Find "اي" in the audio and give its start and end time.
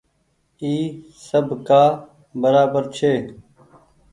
0.61-0.73